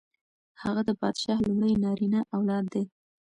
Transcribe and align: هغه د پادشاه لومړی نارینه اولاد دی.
هغه 0.61 0.81
د 0.87 0.91
پادشاه 1.01 1.39
لومړی 1.47 1.73
نارینه 1.83 2.19
اولاد 2.35 2.65
دی. 2.73 2.83